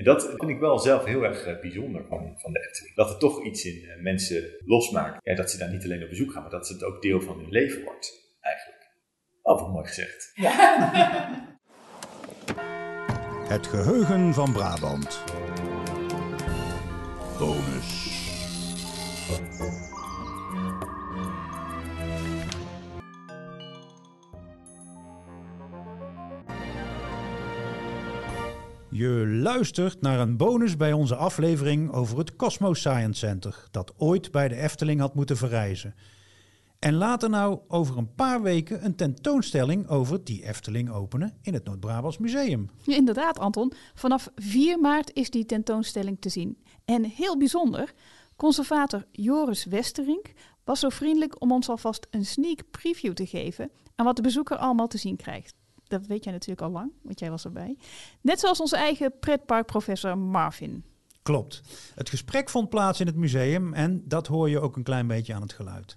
[0.00, 2.96] En dat vind ik wel zelf heel erg eh, bijzonder van, van de Efteling.
[2.96, 5.18] Dat er toch iets in eh, mensen losmaakt.
[5.22, 7.38] Ja, dat ze daar niet alleen op bezoek gaan, maar dat het ook deel van
[7.38, 8.90] hun leven wordt, eigenlijk.
[9.42, 10.32] Oh, wat mooi gezegd.
[13.54, 15.24] Het geheugen van Brabant.
[17.38, 18.18] Bonus.
[29.00, 34.30] Je luistert naar een bonus bij onze aflevering over het Cosmo Science Center, dat ooit
[34.30, 35.94] bij de Efteling had moeten verrijzen.
[36.78, 41.64] En later nou over een paar weken een tentoonstelling over die Efteling openen in het
[41.64, 42.70] Noord-Brabants Museum.
[42.84, 43.72] Inderdaad, Anton.
[43.94, 46.62] Vanaf 4 maart is die tentoonstelling te zien.
[46.84, 47.92] En heel bijzonder,
[48.36, 50.32] conservator Joris Westerink
[50.64, 54.56] was zo vriendelijk om ons alvast een sneak preview te geven aan wat de bezoeker
[54.56, 55.59] allemaal te zien krijgt.
[55.90, 57.76] Dat weet jij natuurlijk al lang, want jij was erbij.
[58.20, 60.84] Net zoals onze eigen pretparkprofessor Marvin.
[61.22, 61.62] Klopt.
[61.94, 65.34] Het gesprek vond plaats in het museum en dat hoor je ook een klein beetje
[65.34, 65.96] aan het geluid.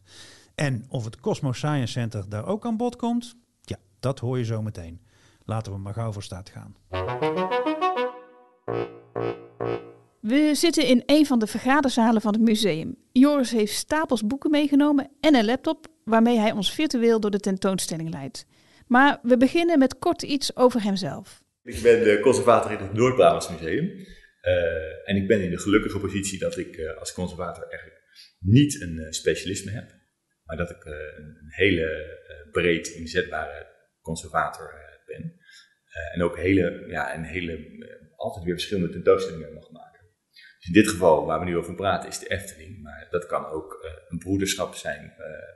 [0.55, 4.45] En of het Cosmo Science Center daar ook aan bod komt, ja, dat hoor je
[4.45, 5.01] zo meteen.
[5.45, 6.75] Laten we maar gauw voor start gaan.
[10.19, 12.95] We zitten in een van de vergaderzalen van het museum.
[13.11, 18.09] Joris heeft stapels boeken meegenomen en een laptop waarmee hij ons virtueel door de tentoonstelling
[18.09, 18.45] leidt.
[18.95, 21.43] Maar we beginnen met kort iets over hemzelf.
[21.63, 24.05] Ik ben de conservator in het Noord-Brabants Museum.
[24.41, 28.01] Eh, en ik ben in de gelukkige positie dat ik eh, als conservator eigenlijk
[28.39, 29.91] niet een uh, specialisme heb.
[30.43, 32.17] Maar dat ik een, een, hele
[32.51, 33.67] breed inzetbare
[34.01, 34.73] conservator
[35.05, 35.39] ben.
[36.13, 37.53] en ook hele, ja, een hele,
[38.15, 40.01] altijd weer verschillende tentoonstellingen mag maken.
[40.57, 42.81] Dus in dit geval, waar we nu over praten, is de Efteling.
[42.81, 45.13] Maar dat kan ook een broederschap zijn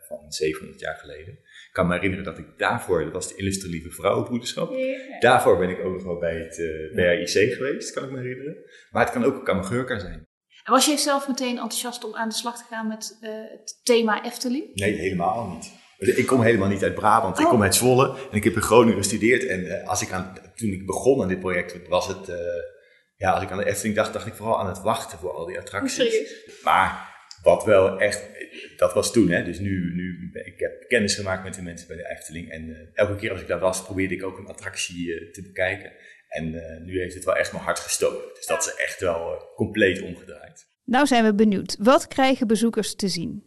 [0.08, 1.40] van 700 jaar geleden.
[1.78, 4.74] Ik kan me herinneren dat ik daarvoor, dat was de Illustralieve Vrouwenbroederschap.
[5.20, 8.56] Daarvoor ben ik ook nog wel bij het uh, BAIC geweest, kan ik me herinneren.
[8.92, 10.28] Maar het kan ook een Kammergeurka zijn.
[10.64, 13.80] En was jij zelf meteen enthousiast om aan de slag te gaan met uh, het
[13.84, 14.74] thema Efteling?
[14.74, 16.18] Nee, helemaal niet.
[16.18, 18.98] Ik kom helemaal niet uit Brabant, ik kom uit Zwolle en ik heb in Groningen
[18.98, 19.46] gestudeerd.
[19.46, 22.32] En uh, als ik aan, toen ik begon aan dit project, was het,
[23.16, 25.46] ja, als ik aan de Efteling dacht, dacht ik vooral aan het wachten voor al
[25.46, 25.94] die attracties.
[25.94, 26.64] Serieus?
[26.64, 27.07] Maar
[27.48, 28.30] wat wel echt,
[28.78, 29.44] dat was toen, hè.
[29.44, 32.50] Dus nu, nu ik heb kennis gemaakt met de mensen bij de Efteling.
[32.50, 35.42] En uh, elke keer als ik daar was, probeerde ik ook een attractie uh, te
[35.42, 35.92] bekijken.
[36.28, 38.36] En uh, nu heeft het wel echt mijn hart gestoken.
[38.36, 40.68] Dus dat is echt wel compleet omgedraaid.
[40.84, 41.78] Nou zijn we benieuwd.
[41.80, 43.44] Wat krijgen bezoekers te zien?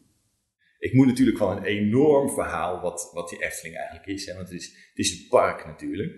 [0.79, 4.27] Ik moet natuurlijk van een enorm verhaal wat, wat die Efteling eigenlijk is.
[4.27, 4.35] Hè?
[4.35, 6.13] Want het is, het is een park natuurlijk.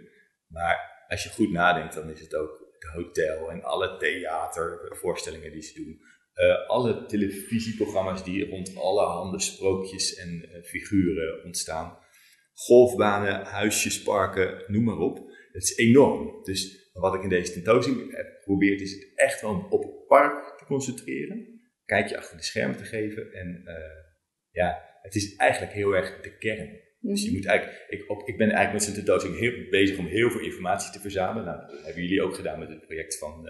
[0.46, 5.62] Maar als je goed nadenkt, dan is het ook het hotel en alle theatervoorstellingen die
[5.62, 6.00] ze doen
[6.36, 11.98] uh, alle televisieprogramma's die rond allerhande sprookjes en uh, figuren ontstaan.
[12.54, 15.30] Golfbanen, huisjes, parken, noem maar op.
[15.52, 16.42] Het is enorm.
[16.42, 20.58] Dus wat ik in deze tentoonstelling heb geprobeerd is het echt wel op het park
[20.58, 21.60] te concentreren.
[21.84, 23.32] Kijk je achter de schermen te geven.
[23.32, 23.74] En uh,
[24.50, 26.80] ja, het is eigenlijk heel erg de kern.
[27.00, 30.30] Dus je moet eigenlijk, ik, ik ben eigenlijk met zijn tentoonstelling heel bezig om heel
[30.30, 31.44] veel informatie te verzamelen.
[31.44, 33.48] Nou, dat hebben jullie ook gedaan met het project van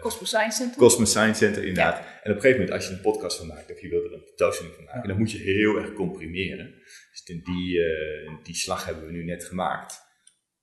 [0.00, 0.78] Cosmos Science Center.
[0.78, 1.98] Cosmos Science Center, inderdaad.
[1.98, 4.12] En op een gegeven moment, als je een podcast van maakt, of je wilt er
[4.12, 6.74] een tentoonstelling van maken, dan moet je heel erg comprimeren.
[7.10, 10.00] Dus die, uh, die slag hebben we nu net gemaakt.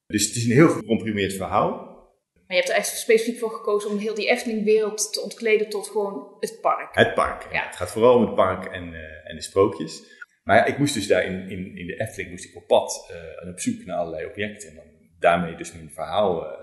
[0.08, 1.98] Dus het is een heel gecomprimeerd verhaal.
[2.34, 5.88] Maar je hebt er echt specifiek voor gekozen om heel die Efteling-wereld te ontkleden tot
[5.88, 6.96] gewoon het park.
[6.96, 7.66] Het park, ja.
[7.66, 10.04] Het gaat vooral om het park en, uh, en de sprookjes.
[10.44, 13.14] Maar ja, ik moest dus daar in, in, in de Efteling moest ik op pad
[13.42, 14.70] en op zoek naar allerlei objecten.
[14.70, 14.86] En dan
[15.20, 16.58] daarmee dus mijn verhaal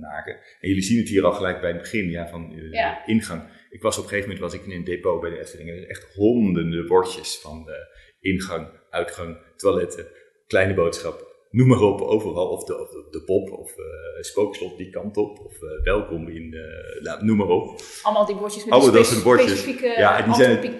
[0.00, 0.34] maken.
[0.34, 3.02] En jullie zien het hier al gelijk bij het begin ja, van ja.
[3.06, 3.42] de ingang.
[3.70, 5.76] Ik was op een gegeven moment was ik in een depot bij de Efteling en
[5.76, 7.74] er echt honderden bordjes van uh,
[8.20, 10.06] ingang, uitgang, toiletten,
[10.46, 12.48] kleine boodschap, noem maar op, overal.
[12.48, 13.84] Of de, of de, de pop of uh,
[14.20, 16.56] spookslot die kant op of welkom in,
[17.02, 17.80] nou, noem maar op.
[18.02, 19.50] Allemaal die bordjes met Allemaal die dat bordjes.
[19.50, 20.78] specifieke ja, die zijn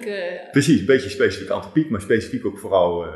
[0.51, 3.07] Precies, een beetje specifiek antropiek, maar specifiek ook vooral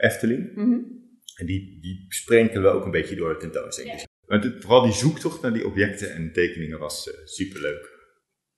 [0.00, 0.50] Efteling.
[0.54, 1.00] Mm -hmm.
[1.36, 4.00] En die, die sprenkelen we ook een beetje door de tentoonstelling.
[4.00, 4.06] Ja.
[4.32, 8.00] Maar vooral die zoektocht naar die objecten en tekeningen was uh, superleuk.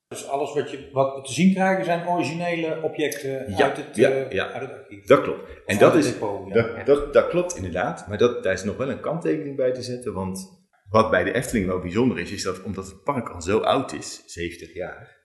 [0.08, 3.96] Dus alles wat, je, wat we te zien krijgen zijn originele objecten ja, uit, het,
[3.96, 4.50] ja, uh, ja.
[4.52, 5.06] uit het archief.
[5.06, 5.40] Dat klopt.
[5.66, 6.84] En dat, is, depot, dat, Ja.
[6.84, 8.08] dat, dat klopt inderdaad.
[8.08, 10.12] Maar dat, daar is nog wel een kanttekening bij te zetten.
[10.12, 13.58] Want wat bij de Efteling wel bijzonder is, is dat omdat het park al zo
[13.58, 15.22] oud is, 70 jaar.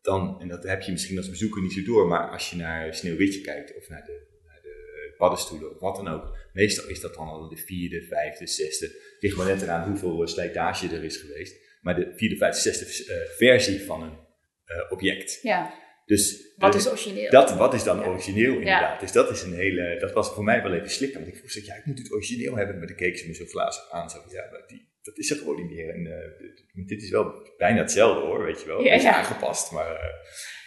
[0.00, 2.94] Dan, en dat heb je misschien als bezoeker niet zo door, maar als je naar
[2.94, 6.36] Sneeuwwitje kijkt of naar de, naar de paddenstoelen of wat dan ook.
[6.54, 8.86] Meestal is dat dan al de vierde, vijfde, zesde.
[8.86, 11.56] Het ligt maar net eraan hoeveel slijtage er is geweest.
[11.80, 14.18] Maar de vierde, vijfde, zesde uh, versie van een
[14.66, 15.38] uh, object.
[15.42, 15.83] Ja.
[16.04, 17.30] Dus Wat eh, is origineel?
[17.30, 18.06] dat, wat is dan Ja.
[18.06, 19.00] origineel inderdaad?
[19.00, 21.20] Dus dat is een hele, dat was voor mij wel even slikken.
[21.20, 23.58] Want ik vroeg, ja, ik moet het origineel hebben, maar dan keek ze me zo
[23.90, 24.10] aan.
[24.10, 25.88] Zo, ja, maar die, dat is er gewoon niet meer.
[25.94, 28.80] En, eh, dit- is wel bijna hetzelfde hoor, weet je wel.
[28.82, 29.94] Ja, Het is aangepast, maar...
[29.94, 30.08] eh,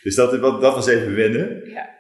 [0.04, 1.69] dus dat, dat, dat was even wennen.
[1.69, 1.95] Ja.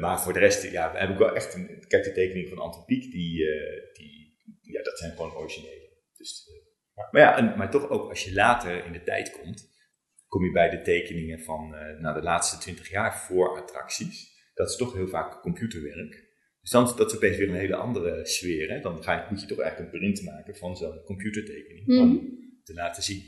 [0.00, 1.84] Maar voor de rest, ja, heb ik wel echt een...
[1.88, 5.90] Kijk, de tekening van Antropiek, die, eh, die, ja, dat zijn gewoon originele.
[6.16, 6.48] Dus,
[6.94, 9.70] eh, maar ja, en, maar toch ook als je later in de tijd komt,
[10.32, 11.68] kom je bij de tekeningen van
[12.00, 14.30] nou, de laatste twintig jaar voor attracties.
[14.54, 16.30] Dat is toch heel vaak computerwerk.
[16.60, 18.70] Dus dan dat is opeens weer een hele andere sfeer.
[18.70, 18.80] Hè?
[18.80, 22.00] Dan ga je, moet je toch eigenlijk een print maken van zo'n computertekening Mhm.
[22.00, 23.22] om te laten zien.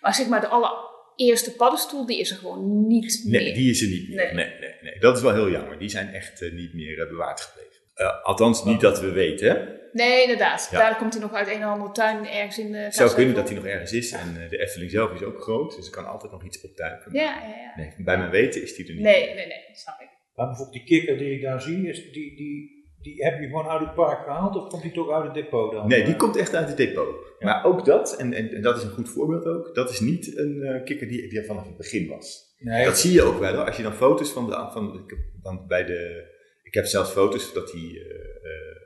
[0.00, 3.54] Maar zeg maar, de allereerste paddenstoel, die is er gewoon niet Nee, meer.
[3.54, 4.16] die is er niet meer.
[4.16, 4.34] Nee.
[4.34, 4.58] Nee.
[4.60, 5.78] Nee, nee, Dat is wel heel jammer.
[5.78, 7.73] Die zijn echt eh, niet meer eh, bewaard gebleven.
[7.94, 9.48] Eh, althans, niet dat we weten.
[9.50, 9.82] Hè?
[9.92, 10.68] Nee, inderdaad.
[10.70, 10.78] Ja.
[10.78, 13.34] Daar komt hij nog uit een of andere tuin ergens in de Het zou kunnen
[13.34, 14.12] dat hij nog ergens is.
[14.12, 15.76] En eh, de Efteling zelf is ook groot.
[15.76, 17.12] Dus er kan altijd nog iets optuigen.
[17.12, 17.72] Ja, ja, ja.
[17.76, 19.02] Nee, bij mijn weten is die er niet.
[19.02, 20.08] Nee, nee, nee, dat snap ik.
[20.34, 23.68] Maar bijvoorbeeld die kikker die ik daar zie, is, die, die, die heb je gewoon
[23.68, 25.88] uit het park gehaald of komt die toch uit het depot dan?
[25.88, 27.06] Nee, die komt echt uit het depot.
[27.38, 30.36] Maar ook dat, en, en, en dat is een goed voorbeeld ook, dat is niet
[30.36, 32.54] een eh, kikker die, die er vanaf het begin was.
[32.58, 33.64] Nee, Dat zie je ook wel.
[33.64, 35.06] Als je dan foto's van de, van,
[35.42, 36.32] dan bij de,
[36.74, 38.14] ik heb zelfs foto's dat die, eh,
[38.50, 38.76] eh,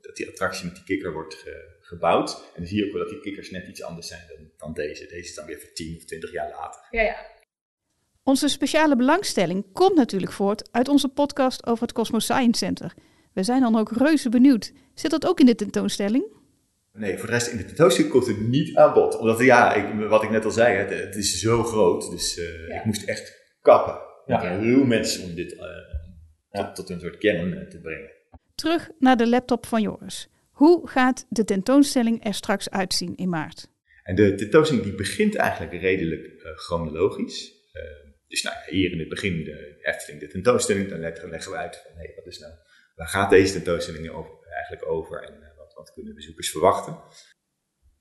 [0.00, 2.30] dat die attractie met die kikker wordt ge- gebouwd.
[2.54, 4.72] En dan zie je ook wel dat die kikkers net iets anders zijn dan, dan
[4.74, 5.02] deze.
[5.06, 6.80] Deze is dan weer voor 10 of 20 jaar later.
[6.90, 7.26] Ja, ja.
[8.22, 12.94] Onze speciale belangstelling komt natuurlijk voort uit onze podcast over het Cosmos Science Center.
[13.32, 14.72] We zijn dan ook reuze benieuwd.
[14.94, 16.24] Zit dat ook in de tentoonstelling?
[16.92, 19.16] Nee, voor de rest in de tentoonstelling komt het niet aan bod.
[19.18, 22.10] Omdat, ja, ik, wat ik net al zei, het, het is zo groot.
[22.10, 22.78] Dus eh, Ja.
[22.78, 23.98] ik moest echt kappen.
[24.26, 24.58] Ja.
[24.58, 25.60] Heel mensen om dit eh,
[26.50, 26.64] Ja.
[26.64, 28.10] tot, tot een soort kern eh, te brengen.
[28.54, 30.28] Terug naar de laptop van Joris.
[30.50, 33.68] Hoe gaat de tentoonstelling er straks uitzien in maart?
[34.02, 37.52] En de tentoonstelling die begint eigenlijk redelijk eh, chronologisch.
[37.72, 37.82] Eh,
[38.26, 40.88] dus nou, ja, hier in het begin de Efteling, de tentoonstelling.
[40.88, 42.52] Dan leggen we uit van, hé, wat is nou,
[42.94, 46.98] waar gaat deze tentoonstelling over, eigenlijk over en wat, wat kunnen bezoekers verwachten.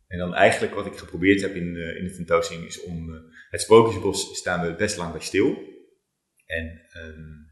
[0.07, 3.10] En dan eigenlijk wat ik geprobeerd heb in, eh, in de tentoonstelling is om
[3.50, 5.57] het Sprookjesbos staan we best lang bij stil.
[6.45, 7.49] En ehm,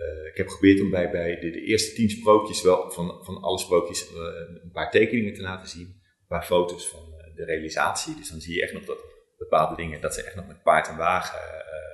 [0.00, 3.58] eh, ik heb geprobeerd om bij, bij de, eerste tien sprookjes wel van, van alle
[3.58, 4.16] sprookjes eh,
[4.62, 5.86] een paar tekeningen te laten zien.
[5.86, 8.16] Een paar foto's van eh, de realisatie.
[8.16, 8.98] Dus dan zie je echt nog dat
[9.38, 11.38] bepaalde dingen, dat ze echt nog met paard en wagen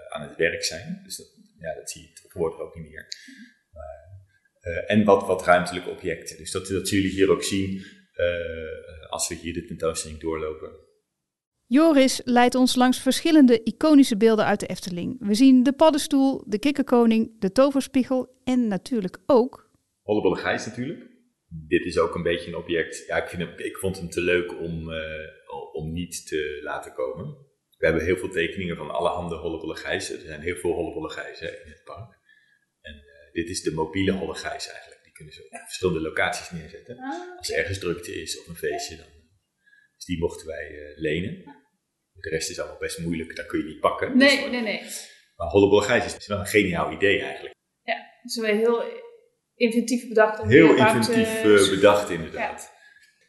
[0.08, 1.00] aan het werk zijn.
[1.04, 1.26] Dus dat,
[1.58, 3.06] ja, dat zie je tegenwoordig ook niet meer.
[4.86, 6.36] En wat, wat ruimtelijke objecten.
[6.36, 7.84] Dus dat, dat zullen jullie hier ook zien
[9.08, 10.70] als we hier de tentoonstelling doorlopen.
[11.68, 15.16] Joris leidt ons langs verschillende iconische beelden uit de Efteling.
[15.18, 19.70] We zien de paddenstoel, de kikkerkoning, de toverspiegel en natuurlijk ook...
[20.02, 21.14] Hollebolle Gijs natuurlijk.
[21.48, 23.06] Dit is ook een beetje een object.
[23.06, 26.92] Ja, ik, vind hem, ik vond hem te leuk om, eh, om niet te laten
[26.92, 27.24] komen.
[27.78, 30.10] We hebben heel veel tekeningen van alle handen Hollebolle Gijs.
[30.10, 32.18] Er zijn heel veel Hollebolle Gijzen in het park.
[32.80, 35.04] En eh, dit is de mobiele Holle Gijs eigenlijk.
[35.04, 36.98] Die kunnen ze op verschillende locaties neerzetten.
[36.98, 39.15] Ah, Als er ergens drukte is of een feestje, dan.
[40.06, 41.44] Die mochten wij eh, lenen.
[42.12, 44.16] De rest is allemaal best moeilijk, dat kun je niet pakken.
[44.16, 44.82] nee, Dus- nee, nee.
[45.36, 47.54] Maar Hollebolle Gijs is, wel een geniaal idee eigenlijk.
[47.82, 48.82] Het is wel heel
[49.54, 50.42] inventief bedacht.
[50.42, 52.72] Heel inventief eh, bedacht, inderdaad.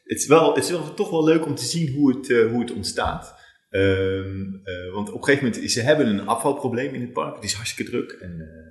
[0.02, 2.50] Het, is wel, het is wel toch wel leuk om te zien hoe het, eh,
[2.50, 3.34] hoe het ontstaat.
[3.70, 7.34] Ehm, eh, want op een gegeven moment, ze hebben een afvalprobleem in het park.
[7.34, 8.68] Het is hartstikke druk en eh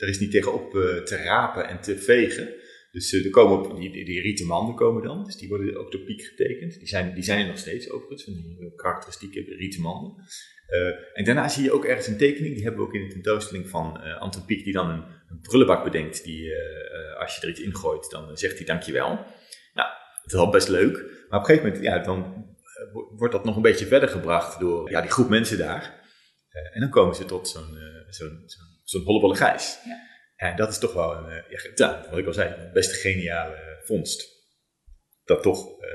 [0.00, 2.48] er is niet tegenop eh, te rapen en te vegen.
[2.90, 5.24] Dus eh, er komen op, die, die, rieten manden komen dan.
[5.24, 6.78] Dus die worden ook door Piek getekend.
[6.78, 10.24] Die zijn, die zijn er nog steeds overigens, die eh, karakteristieke rieten manden.
[10.66, 13.12] Eh, en daarna zie je ook ergens een tekening, die hebben we ook in de
[13.12, 16.24] tentoonstelling van eh Anton Pieck, die dan een, een prullenbak bedenkt.
[16.24, 16.52] Die,
[17.18, 19.08] als je er iets ingooit, dan zegt hij dankjewel.
[19.74, 19.88] Nou,
[20.22, 20.92] dat is al best leuk.
[21.28, 22.46] Maar op een gegeven moment, ja, dan
[22.92, 25.98] wo- wordt dat nog een beetje verder gebracht door ja, die groep mensen daar.
[26.72, 27.76] En dan komen ze tot zo'n
[28.08, 29.36] zo'n zo'n zo'n hollebolle.
[29.38, 29.56] Ja.
[30.40, 33.78] En dat is toch wel een, eh, ja, wat ik al zei, een best geniale
[33.84, 34.38] vondst.
[35.24, 35.88] Dat toch, eh,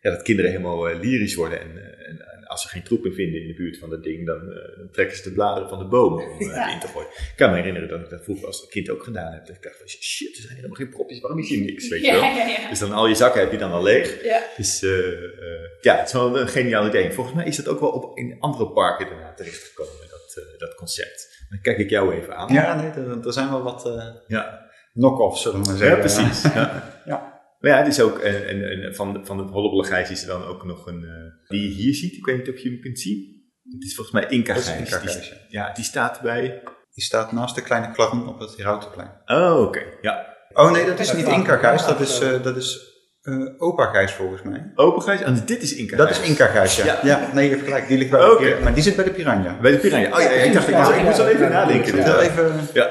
[0.00, 1.60] ja, dat kinderen helemaal eh, lyrisch worden.
[1.60, 4.02] En, eh, en, en als ze geen troep meer vinden in de buurt van dat
[4.02, 6.72] ding, dan, eh, trekken ze de bladeren van de bomen om eh, Ja.
[6.74, 7.08] in te gooien.
[7.08, 9.46] Ik kan me herinneren dat ik dat vroeger als kind ook gedaan heb.
[9.46, 12.04] Dat ik dacht van, shit, er zijn helemaal geen propjes, waarom is hier niks, weet
[12.04, 12.68] je wel?
[12.68, 14.24] Dus dan al je zakken heb je dan al leeg.
[14.24, 14.42] Ja.
[14.56, 17.12] Dus eh, eh, ja, het is wel een geniaal idee.
[17.12, 19.92] Volgens mij is dat ook wel op, in andere parken daarna terechtgekomen,
[20.34, 21.46] dat, eh, dat concept.
[21.48, 22.52] Dan kijk ik jou even aan.
[22.52, 24.66] Ja, nee, er, er zijn wel wat eh ja.
[24.92, 25.98] knock-offs, zullen we maar Ja, zeggen.
[25.98, 26.42] precies.
[26.54, 26.82] Ja.
[27.04, 27.38] Ja.
[27.60, 30.28] Maar ja, het is ook, en, en, en van, van het hollebolle gijs is er
[30.28, 32.80] dan ook nog een, eh, die je hier ziet, ik weet niet of je hem
[32.80, 33.42] kunt zien.
[33.70, 35.28] Het is volgens mij Inca gijs.
[35.28, 35.36] Ja.
[35.48, 36.62] ja, die staat bij,
[36.94, 39.10] Die staat naast de kleine klaroen op het Herautenplein.
[39.26, 40.36] oh oké, ja.
[40.52, 42.89] Oh nee, dat is niet Inca Gijs, dat is, eh, dat is
[43.22, 44.72] Eh, opa Gijs volgens mij.
[44.74, 45.20] Open Gijs?
[45.20, 46.84] En dit is Inca Dat is Inca Gijs, ja.
[46.84, 47.00] Ja.
[47.02, 47.32] ja.
[47.34, 47.88] nee, je hebt gelijk.
[47.88, 48.36] Die ligt bij de Oké.
[48.42, 48.62] Piranha.
[48.64, 49.58] Maar die zit bij de Piranha.
[49.60, 50.06] Bij de Piranha.
[50.16, 51.98] Oh ja, ja, ik dacht, ik, Ja, moest- ik ja, moest al even ja, nadenken.
[51.98, 52.60] Ik even...
[52.72, 52.90] Ja.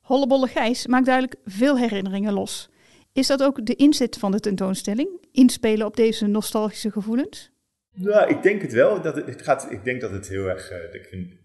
[0.00, 2.70] Hollebolle Gijs maakt duidelijk veel herinneringen los.
[3.12, 5.08] Is dat ook de inzet van de tentoonstelling?
[5.32, 7.50] Inspelen op deze nostalgische gevoelens?
[7.92, 9.00] Nou, ik denk het wel.
[9.02, 10.70] Dat het, het gaat, ik denk dat het heel erg.
[10.70, 11.38] eh, ik, vind, ik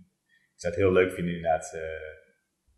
[0.56, 1.72] zou het heel leuk vinden, inderdaad.
[1.74, 1.82] eh,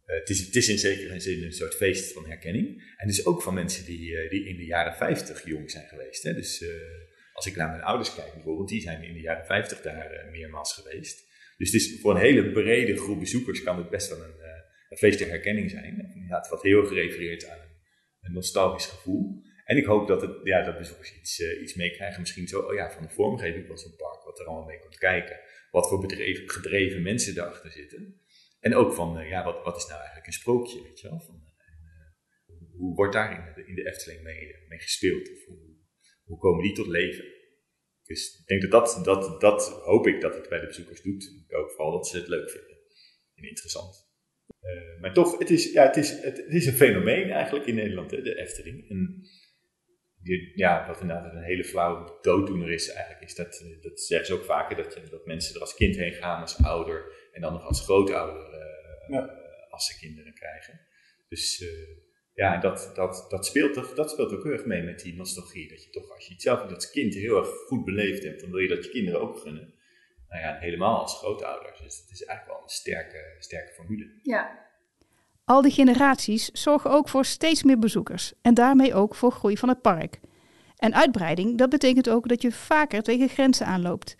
[0.05, 2.93] eh, het, is, is in zekere zin een soort feest van herkenning.
[2.97, 6.23] En dus ook van mensen die, eh, die in de jaren 50 jong zijn geweest.
[6.23, 6.33] Hè.
[6.33, 6.69] Dus eh,
[7.33, 10.73] als ik naar mijn ouders kijk bijvoorbeeld, die zijn in de jaren 50 daar meermaals
[10.73, 11.31] geweest.
[11.57, 14.35] Dus het is voor een hele brede groep bezoekers kan het best wel een,
[14.89, 16.11] een feest der herkenning zijn.
[16.13, 17.57] Inderdaad, wat heel gerefereerd aan
[18.21, 19.41] een, nostalgisch gevoel.
[19.65, 22.19] En ik hoop dat, het, ja, dat bezoekers iets, eh, iets meekrijgen.
[22.19, 24.97] Misschien zo oh ja, van de vormgeving van zo'n park, wat er allemaal mee komt
[24.97, 25.39] kijken.
[25.71, 26.11] Wat voor
[26.45, 28.21] gedreven mensen erachter zitten.
[28.65, 31.19] En ook van, eh, ja, wat, wat is nou eigenlijk een sprookje, weet je wel?
[31.19, 35.31] Van, eh, hoe- wordt daar in de, in de Efteling mee, mee gespeeld?
[35.31, 35.59] Of hoe,
[36.23, 37.25] hoe komen die tot leven?
[38.03, 41.23] Dus ik denk dat dat, dat, dat hoop ik dat het bij de bezoekers doet.
[41.47, 42.77] Ik hoop vooral dat ze het leuk vinden
[43.35, 44.11] en interessant.
[44.59, 48.09] Eh, maar toch, het is, ja, het, is, het, is een fenomeen eigenlijk in Nederland,
[48.09, 48.89] de Efteling.
[48.89, 49.21] En
[50.55, 54.33] ja, wat inderdaad een hele flauwe dooddoener is eigenlijk, is dat, eh, dat zeggen ze
[54.33, 57.53] ook vaker, dat, je- dat mensen er als kind heen gaan, als ouder, en dan
[57.53, 58.52] nog als grootouder, eh,
[59.07, 59.29] Ja.
[59.69, 60.79] als ze kinderen krijgen.
[61.29, 61.67] Dus eh,
[62.33, 65.69] ja, dat, dat, dat, speelt toch, dat speelt ook heel erg mee met die nostalgie.
[65.69, 68.49] Dat je toch, als je het zelf als kind heel erg goed beleefd hebt, dan
[68.51, 69.73] wil je dat je kinderen ook gunnen.
[70.29, 71.79] Nou ja, helemaal als grootouders.
[71.79, 74.19] Dus het is eigenlijk wel een sterke, sterke formule.
[74.21, 74.61] Ja.
[75.45, 79.69] Al die generaties zorgen ook voor steeds meer bezoekers en daarmee ook voor groei van
[79.69, 80.19] het park.
[80.77, 84.15] En uitbreiding, dat betekent ook dat je vaker tegen grenzen aanloopt.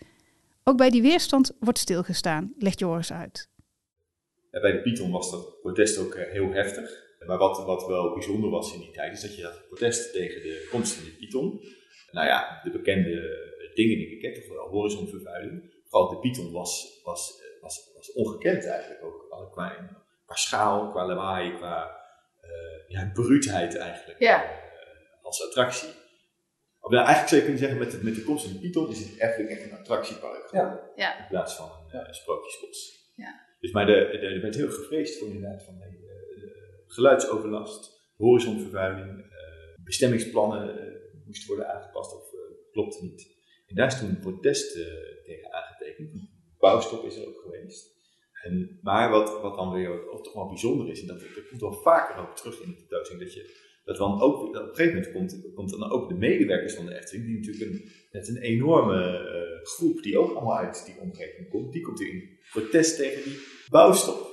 [0.64, 3.48] Ook bij die weerstand wordt stilgestaan, legt Joris uit.
[4.60, 7.02] Bij de Python was dat protest ook eh, heel heftig.
[7.26, 10.42] Maar wat, wat wel bijzonder was in die tijd, is dat je dat protest tegen
[10.42, 11.60] de komst van de Python.
[12.10, 13.42] Nou ja, de bekende
[13.74, 15.72] dingen die ik ken, toch wel horizonvervuiling.
[15.88, 19.22] Vooral de Python was, was, eh, was, was ongekend eigenlijk ook.
[19.52, 19.68] Qua,
[20.26, 22.02] qua schaal, qua lawaai, qua
[22.40, 24.18] eh ja, bruutheid eigenlijk.
[24.18, 24.44] Ja.
[24.44, 24.50] eh,
[25.22, 25.88] als attractie.
[26.80, 28.90] Of nou, eigenlijk zou je kunnen zeggen, met de, met de komst van de Python
[28.90, 30.48] is het eigenlijk echt een attractiepark.
[30.96, 31.18] Ja.
[31.18, 33.10] In plaats van een eh, sprookjesbos.
[33.16, 33.43] Ja.
[33.64, 35.88] Dus, maar er werd heel gevreesd voor inderdaad van eh,
[36.86, 42.30] geluidsoverlast, horizonvervuiling, eh, bestemmingsplannen eh, moesten worden aangepast of
[42.72, 43.36] klopte niet.
[43.66, 44.72] En daar is toen protest
[45.24, 46.12] tegen aangetekend.
[46.58, 47.92] Bouwstop is er ook geweest.
[48.42, 51.60] En, maar wat, wat dan weer ook toch wel bijzonder is, en dat, dat komt
[51.60, 54.74] wel vaker ook terug in de tentoonstelling, dat je dat dan ook, dat op een
[54.74, 58.28] gegeven moment komt, komt dan ook de medewerkers van de Efteling, die natuurlijk een, net
[58.28, 62.96] een enorme eh, groep die ook allemaal uit die omgeving komt, die komt in protest
[62.96, 63.38] tegen die
[63.68, 64.32] bouwstop.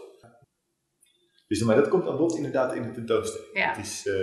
[1.48, 3.50] Dus maar dat komt aan bod inderdaad in de tentoonstelling.
[3.54, 3.70] Ja.
[3.74, 4.16] Het is, eh,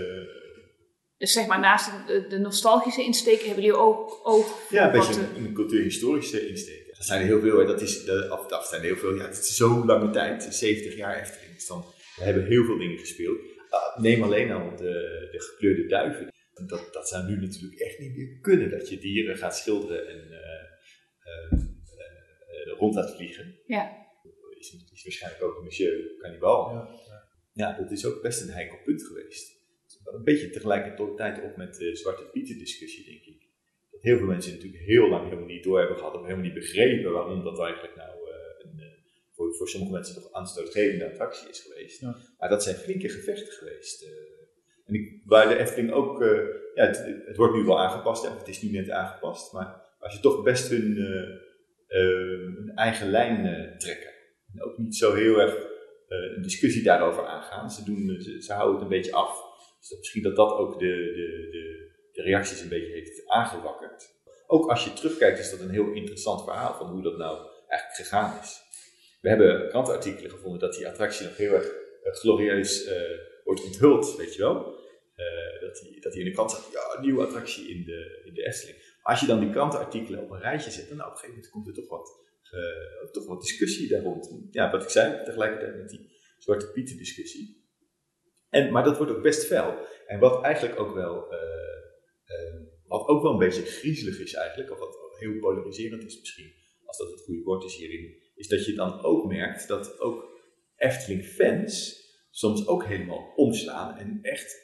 [1.17, 4.93] Dus zeg maar, naast de, de nostalgische insteek hebben jullie ook oog voor Ja, een
[4.93, 6.87] beetje een, een cultuurhistorische insteek.
[6.97, 9.57] Dat zijn er heel veel, dat is, af zijn er heel veel, ja, het is
[9.57, 11.55] zo'n lange tijd, 70 jaar Efteling.
[11.55, 11.85] Dus dan,
[12.17, 13.39] we hebben heel veel dingen gespeeld.
[13.71, 16.33] Ah, neem alleen al de, de gekleurde duiven.
[16.67, 20.33] Dat, dat zou nu natuurlijk echt niet meer kunnen, dat je dieren gaat schilderen en
[20.33, 20.63] eh,
[21.23, 23.59] eh, eh, rond laat vliegen.
[23.67, 24.07] Ja.
[24.59, 26.71] Is, is waarschijnlijk ook Monsieur Cannibal.
[26.71, 26.89] Ja,
[27.53, 29.57] Ja, dat is ook best een heikel punt geweest.
[30.05, 33.49] Een beetje tegelijkertijd op met de Zwarte Pieten discussie, denk ik.
[33.91, 36.55] Dat heel veel mensen natuurlijk heel lang helemaal niet door hebben gehad, of helemaal niet
[36.55, 38.18] begrepen waarom dat eigenlijk nou een,
[39.49, 42.01] voor, voor sommige mensen toch aanstootgevende attractie is geweest.
[42.01, 42.17] Ja.
[42.39, 44.03] Maar dat zijn flinke gevechten geweest.
[44.03, 44.09] eh.
[44.85, 46.39] en ik, waar de Efteling ook, eh,
[46.75, 50.15] ja, het, het wordt nu wel aangepast, of het is nu net aangepast, maar als
[50.15, 54.11] je toch best hun, eh, eh, hun eigen lijn trekken.
[54.55, 55.67] En ook niet zo heel erg
[56.09, 57.71] een discussie daarover aangaan.
[57.71, 59.43] Ze, doen, ze, ze houden het een beetje af.
[59.79, 64.17] Dus dat, misschien dat dat ook de, de, de, de reacties een beetje heeft aangewakkerd.
[64.47, 68.09] Ook als je terugkijkt is dat een heel interessant verhaal van hoe dat nou eigenlijk
[68.09, 68.63] gegaan is.
[69.21, 71.73] We hebben krantenartikelen gevonden dat die attractie nog heel erg
[72.03, 74.77] eh, glorieus eh, wordt onthuld, weet je wel.
[75.15, 78.35] Eh, dat, die, dat die in de krant staat, ja, nieuwe attractie in de, in
[78.35, 78.79] de Efteling.
[78.79, 81.41] Maar als je dan die krantenartikelen op een rijtje zet, dan nou, op een gegeven
[81.43, 82.27] moment komt er toch wat,
[83.13, 84.49] toch wat discussie daar rond.
[84.51, 87.67] Ja, wat ik zei, tegelijkertijd met die Zwarte Pieten discussie.
[88.51, 89.79] En, maar dat wordt ook best fel.
[90.07, 91.35] En wat eigenlijk ook wel,
[92.87, 96.53] wat ook wel een beetje griezelig is eigenlijk, of wat heel polariserend is misschien,
[96.85, 100.27] als dat het goede woord is hierin, is dat je dan ook merkt dat ook
[100.77, 101.97] Efteling-fans
[102.31, 104.57] soms ook helemaal omslaan en echt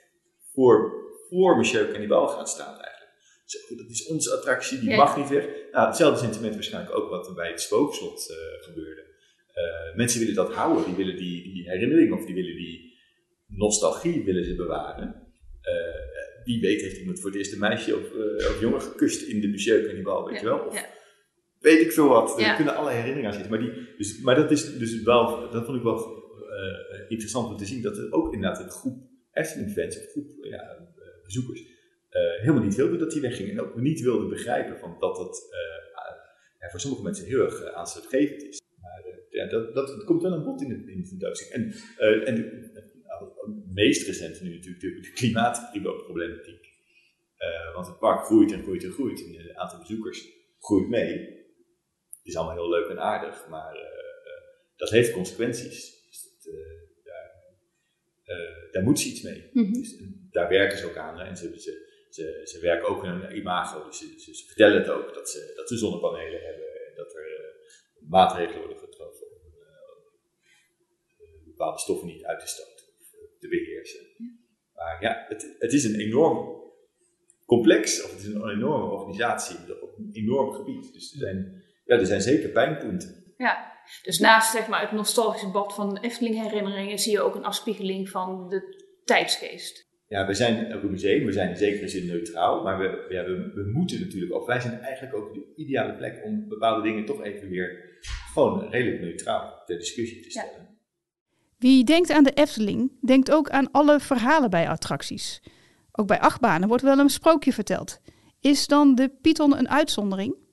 [0.52, 0.92] voor,
[1.28, 3.12] voor Monsieur Cannibal gaan staan eigenlijk.
[3.44, 4.96] Zo, dat is onze attractie, die Ja.
[4.96, 5.48] mag niet weg.
[5.72, 9.02] Nou, hetzelfde sentiment waarschijnlijk ook wat er bij het spookslot eh, gebeurde.
[9.52, 12.98] Eh, mensen willen dat houden, die willen die, die herinnering of die willen die
[13.46, 15.22] nostalgie willen ze bewaren.
[15.60, 18.02] Eh, wie weet heeft iemand voor het eerst een meisje of,
[18.50, 20.66] of jongen gekust in de Monsieur Cannibal, weet Ja, je wel?
[20.66, 20.86] Of ja.
[21.64, 22.34] Weet ik veel wat.
[22.38, 22.50] Ja.
[22.50, 23.52] Er kunnen allerlei herinneringen aan zitten.
[23.52, 25.98] Maar, die, dus, maar dat is dus wel, dat vond ik wel
[26.54, 30.88] eh, interessant om te zien, dat er ook inderdaad een groep Efteling-fans, of groep ja,
[31.24, 31.60] bezoekers,
[32.08, 33.50] eh, helemaal niet wilde dat die wegging.
[33.50, 35.48] En ook niet wilde begrijpen van dat dat
[36.58, 38.60] eh, voor sommige mensen heel erg aanstootgevend is.
[38.80, 41.74] Maar ja, dat, dat, komt wel aan bod in de, in de tentoonstelling.
[41.96, 43.30] En, en de, nou,
[43.72, 46.72] meest recente nu natuurlijk de, klimaatproblematiek.
[47.74, 49.24] Want het park groeit en groeit en groeit.
[49.24, 50.28] En het aantal bezoekers
[50.58, 51.43] groeit mee.
[52.24, 54.42] Het is allemaal heel leuk en aardig, maar eh, eh,
[54.76, 56.02] dat heeft consequenties.
[56.06, 57.04] Dus dat, eh,
[58.24, 59.50] daar, daar moet ze iets mee.
[59.52, 59.72] Mhm.
[59.72, 61.18] Dus, daar werken ze ook aan.
[61.18, 61.24] hè.
[61.24, 63.84] En ze, ze, ze, ze werken ook aan hun imago.
[63.86, 66.66] Dus ze, ze, ze vertellen het ook dat ze, dat ze zonnepanelen hebben.
[66.86, 67.54] En dat er
[68.08, 69.52] maatregelen worden getroffen om
[71.20, 74.06] eh, bepaalde stoffen niet uit te stoten of te beheersen.
[74.74, 76.62] Maar ja, het, het is een enorm
[77.46, 80.92] complex, of het is een enorme organisatie op een enorm gebied.
[80.92, 83.34] Dus er zijn, ja, er zijn zeker pijnpunten.
[83.36, 83.72] Ja,
[84.02, 88.08] dus naast zeg maar, het nostalgische bad van Efteling herinneringen zie je ook een afspiegeling
[88.08, 89.92] van de tijdsgeest.
[90.06, 93.24] Ja, we zijn ook een museum, we zijn in zekere zin neutraal, maar we, ja,
[93.24, 97.04] we, we moeten natuurlijk, of wij zijn eigenlijk ook de ideale plek om bepaalde dingen
[97.04, 97.98] toch even weer
[98.32, 100.78] gewoon redelijk neutraal ter discussie te stellen.
[101.58, 105.42] Wie denkt aan de Efteling, denkt ook aan alle verhalen bij attracties.
[105.92, 108.00] Ook bij achtbanen wordt wel een sprookje verteld.
[108.40, 110.43] Is dan de Python een uitzondering?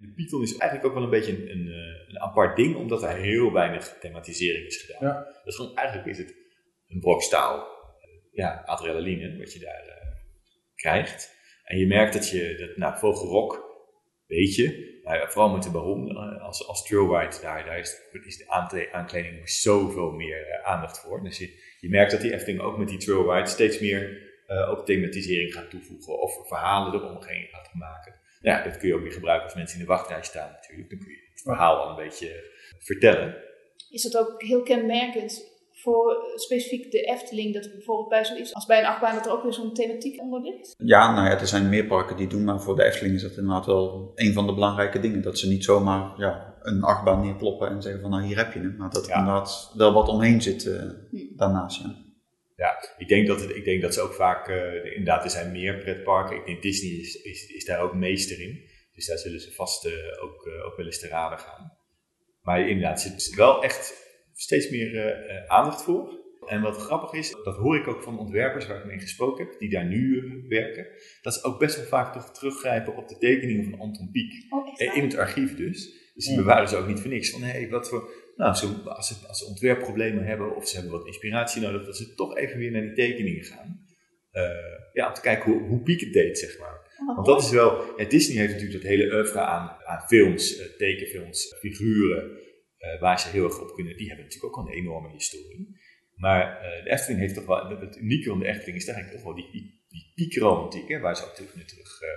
[0.00, 3.02] De Python is eigenlijk ook wel een beetje een, een, eh, een apart ding, omdat
[3.02, 5.08] er heel weinig thematisering is gedaan.
[5.08, 5.24] Ja.
[5.24, 6.34] Dat is gewoon, eigenlijk is het
[6.88, 10.06] een brok staal, eh, ja, adrenaline, wat je daar eh,
[10.74, 11.36] krijgt.
[11.64, 13.66] En je merkt dat je, dat, nou, vogelrok,
[14.26, 18.48] weet je, maar vooral met de baron als, als trailride, daar, daar is, is de
[18.48, 21.22] aankle- aankleding nog zoveel meer aandacht voor.
[21.22, 24.26] Dus je, je merkt dat die Efteling ook met die trailride steeds meer
[24.68, 28.17] ook thematisering gaat toevoegen of verhalen eromheen gaat maken.
[28.40, 30.90] Ja, dat kun je ook weer gebruiken als mensen in de wachtrij staan natuurlijk.
[30.90, 33.36] Dan kun je het verhaal al een beetje vertellen.
[33.90, 38.54] Is dat ook heel kenmerkend voor eh, specifiek de Efteling, dat er bijvoorbeeld bij zoiets
[38.54, 40.74] als bij een achtbaan dat er ook weer zo'n thematiek onder ligt?
[40.78, 43.36] Ja, nou ja, er zijn meer parken die doen, maar voor de Efteling is dat
[43.36, 45.22] inderdaad wel een van de belangrijke dingen.
[45.22, 48.58] Dat ze niet zomaar ja, een achtbaan neerploppen en zeggen van nou hier heb je
[48.58, 48.74] hem.
[48.76, 49.18] Maar dat er Ja.
[49.18, 50.82] inderdaad wel wat omheen zit eh,
[51.36, 51.82] daarnaast.
[51.82, 51.94] Ja.
[52.58, 55.52] Ja, ik denk dat, het, ik denk dat ze ook vaak, eh, inderdaad, er zijn
[55.52, 56.36] meer pretparken.
[56.36, 58.68] Ik denk Disney is, is, is daar ook meester in.
[58.92, 59.92] Dus daar zullen ze vast eh,
[60.22, 61.72] ook, eh, ook wel eens te raden gaan.
[62.42, 63.94] Maar inderdaad, er zit wel echt
[64.32, 66.26] steeds meer aandacht voor.
[66.46, 69.58] En wat grappig is, dat hoor ik ook van ontwerpers waar ik mee gesproken heb,
[69.58, 70.86] die daar nu werken,
[71.22, 74.52] dat ze ook best wel vaak toch teruggrijpen op de tekeningen van Anton Pieck.
[74.52, 74.96] Oh?
[74.96, 76.10] In het archief dus.
[76.14, 77.30] Dus die bewaren ze ook niet voor niks.
[77.30, 78.10] Van hé, wat voor.
[78.38, 78.50] Nou,
[78.84, 82.36] als, ze, als ze ontwerpproblemen hebben of ze hebben wat inspiratie nodig, dat ze toch
[82.36, 83.86] even weer naar die tekeningen gaan.
[84.30, 84.44] Eh,
[84.92, 86.76] ja, om te kijken hoe, hoe Piek het deed, zeg maar.
[87.00, 87.98] Oh, Want dat is wel.
[87.98, 92.30] Ja, Disney heeft natuurlijk dat hele oeuvre aan, aan films, eh, tekenfilms, figuren,
[92.76, 93.96] eh, waar ze heel erg op kunnen.
[93.96, 95.76] Die hebben natuurlijk ook al een enorme historie.
[96.14, 97.80] Maar de Efteling heeft toch wel.
[97.80, 101.16] Het unieke van de Efteling is eigenlijk toch wel die, die, die piekromantiek, hè, waar
[101.16, 102.08] ze ook terug naar terug eh,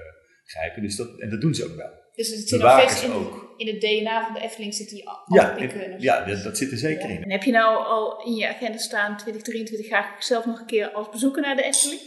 [0.43, 0.81] grijpen.
[0.81, 2.00] Dus dat, en dat doen ze ook wel.
[2.15, 3.53] Dus het zit nog steeds in, ook.
[3.57, 5.85] in het DNA van de Efteling zit die Ja, afpikken.
[5.91, 7.23] en- ja dat, dat zit er zeker in.
[7.23, 10.65] En heb je nou al in je agenda staan 2023 ga ik zelf nog een
[10.65, 11.99] keer als bezoeker naar de Efteling?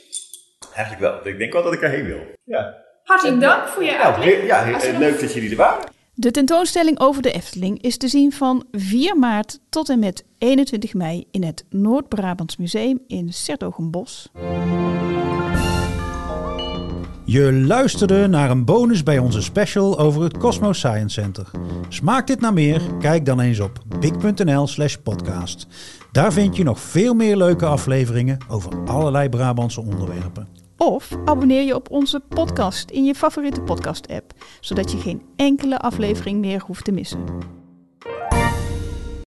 [0.75, 1.33] Eigenlijk wel.
[1.33, 2.21] Ik denk wel dat ik erheen wil.
[2.45, 4.47] Ja, Hartelijk dank voor je nou, uitleg.
[4.47, 5.93] ja heel- eh, nog- leuk dat jullie er waren.
[6.14, 10.95] De tentoonstelling over de Efteling is te zien van 4 maart tot en met 21
[10.95, 14.29] mei in het Noord-Brabants Museum in Sertogenbos.
[17.27, 21.51] Je luisterde naar een bonus bij onze special over het Cosmo Science Center.
[21.89, 22.81] Smaakt dit naar meer?
[22.99, 25.67] Kijk dan eens op big.nl/slash podcast.
[26.13, 30.49] Daar vind je nog veel meer leuke afleveringen over allerlei Brabantse onderwerpen.
[30.77, 36.41] Of abonneer je op onze podcast in je favoriete podcast-app, zodat je geen enkele aflevering
[36.41, 37.25] meer hoeft te missen.